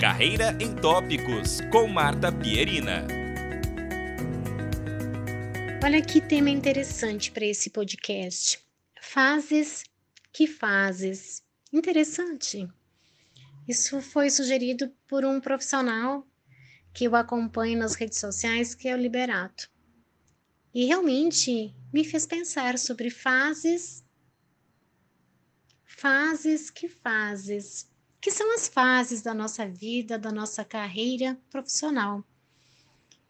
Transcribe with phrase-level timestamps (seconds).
[0.00, 3.06] Carreira em Tópicos, com Marta Pierina.
[5.84, 8.64] Olha que tema interessante para esse podcast.
[8.98, 9.84] Fases
[10.32, 11.42] que fases.
[11.70, 12.66] Interessante.
[13.68, 16.26] Isso foi sugerido por um profissional
[16.94, 19.70] que eu acompanho nas redes sociais, que é o Liberato.
[20.72, 24.02] E realmente me fez pensar sobre fases.
[25.84, 27.89] Fases que fases
[28.20, 32.24] que são as fases da nossa vida, da nossa carreira profissional.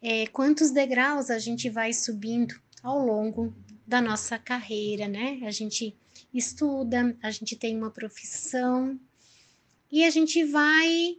[0.03, 3.55] É, quantos degraus a gente vai subindo ao longo
[3.87, 5.41] da nossa carreira, né?
[5.43, 5.97] A gente
[6.33, 8.99] estuda, a gente tem uma profissão
[9.91, 11.19] e a gente vai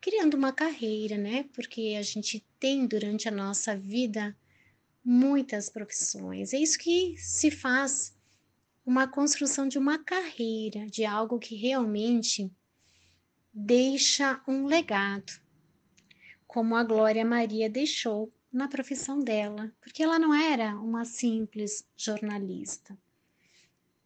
[0.00, 1.44] criando uma carreira, né?
[1.54, 4.36] Porque a gente tem durante a nossa vida
[5.04, 6.52] muitas profissões.
[6.52, 8.14] É isso que se faz
[8.86, 12.50] uma construção de uma carreira, de algo que realmente
[13.54, 15.32] deixa um legado,
[16.44, 22.98] como a Glória Maria deixou na profissão dela, porque ela não era uma simples jornalista.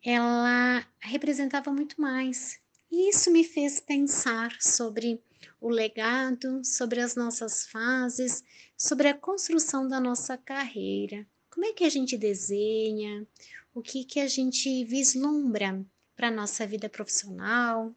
[0.05, 2.61] Ela representava muito mais.
[2.91, 5.23] E isso me fez pensar sobre
[5.61, 8.45] o legado, sobre as nossas fases,
[8.77, 11.27] sobre a construção da nossa carreira.
[11.51, 13.27] Como é que a gente desenha?
[13.75, 17.95] O que que a gente vislumbra para a nossa vida profissional,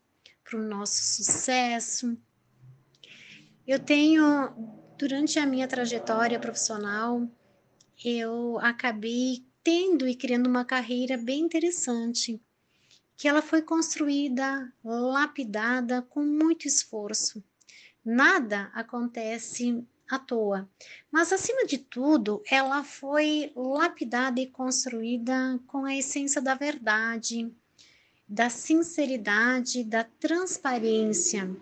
[0.51, 2.17] para o nosso sucesso.
[3.65, 4.49] Eu tenho,
[4.97, 7.25] durante a minha trajetória profissional,
[8.03, 12.41] eu acabei tendo e criando uma carreira bem interessante,
[13.15, 17.41] que ela foi construída, lapidada com muito esforço.
[18.03, 20.69] Nada acontece à toa,
[21.09, 27.49] mas acima de tudo, ela foi lapidada e construída com a essência da verdade,
[28.31, 31.53] da sinceridade, da transparência.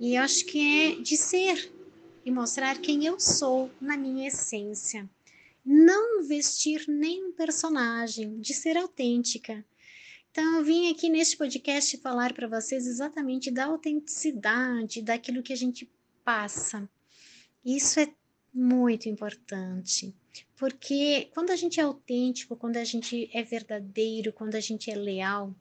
[0.00, 1.70] E acho que é de ser
[2.24, 5.06] e mostrar quem eu sou na minha essência.
[5.62, 9.62] Não vestir nenhum personagem, de ser autêntica.
[10.30, 15.56] Então, eu vim aqui neste podcast falar para vocês exatamente da autenticidade, daquilo que a
[15.56, 15.90] gente
[16.24, 16.88] passa.
[17.62, 18.10] Isso é
[18.52, 20.14] muito importante,
[20.56, 24.94] porque quando a gente é autêntico, quando a gente é verdadeiro, quando a gente é
[24.94, 25.54] leal,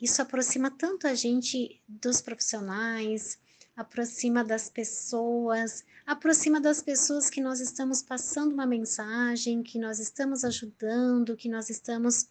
[0.00, 3.38] isso aproxima tanto a gente dos profissionais,
[3.74, 10.44] aproxima das pessoas, aproxima das pessoas que nós estamos passando uma mensagem, que nós estamos
[10.44, 12.28] ajudando, que nós estamos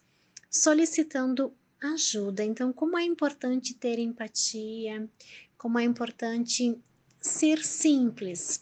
[0.50, 2.44] solicitando ajuda.
[2.44, 5.08] Então, como é importante ter empatia,
[5.56, 6.78] como é importante
[7.20, 8.60] ser simples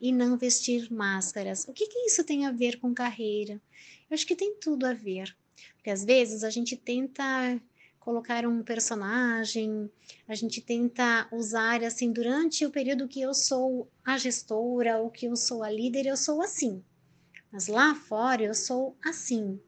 [0.00, 1.66] e não vestir máscaras.
[1.66, 3.60] O que, que isso tem a ver com carreira?
[4.08, 5.36] Eu acho que tem tudo a ver.
[5.76, 7.60] Porque às vezes a gente tenta
[8.04, 9.90] colocar um personagem,
[10.28, 15.24] a gente tenta usar assim durante o período que eu sou a gestora ou que
[15.24, 16.84] eu sou a líder, eu sou assim.
[17.50, 19.58] Mas lá fora eu sou assim.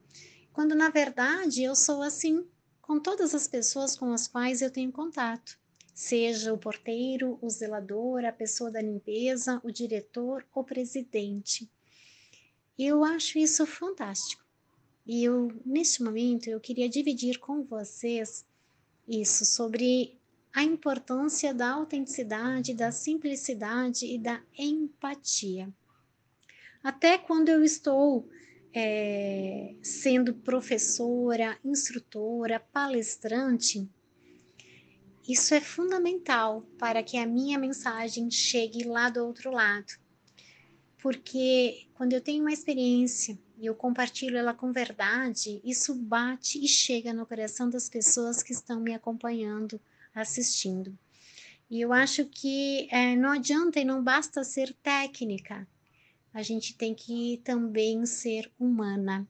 [0.52, 2.46] Quando na verdade eu sou assim
[2.82, 5.58] com todas as pessoas com as quais eu tenho contato,
[5.94, 11.70] seja o porteiro, o zelador, a pessoa da limpeza, o diretor, o presidente.
[12.78, 14.45] Eu acho isso fantástico.
[15.06, 18.44] E eu, neste momento, eu queria dividir com vocês
[19.06, 20.18] isso sobre
[20.52, 25.72] a importância da autenticidade, da simplicidade e da empatia.
[26.82, 28.28] Até quando eu estou
[28.72, 33.88] é, sendo professora, instrutora, palestrante,
[35.28, 39.92] isso é fundamental para que a minha mensagem chegue lá do outro lado.
[40.98, 46.68] Porque quando eu tenho uma experiência e eu compartilho ela com verdade, isso bate e
[46.68, 49.80] chega no coração das pessoas que estão me acompanhando,
[50.14, 50.96] assistindo.
[51.70, 55.66] E eu acho que é, não adianta e não basta ser técnica,
[56.32, 59.26] a gente tem que também ser humana.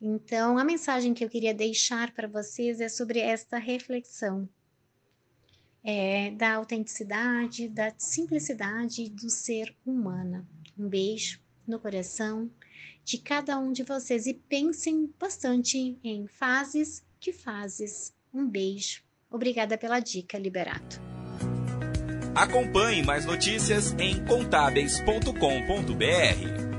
[0.00, 4.48] Então, a mensagem que eu queria deixar para vocês é sobre esta reflexão.
[5.84, 10.46] É, da autenticidade, da simplicidade do ser humana.
[10.78, 12.50] Um beijo no coração
[13.04, 18.12] de cada um de vocês e pensem bastante em fases que fases.
[18.32, 19.02] Um beijo.
[19.30, 21.00] Obrigada pela dica, Liberato.
[22.34, 26.71] Acompanhe mais notícias em contábeis.com.br.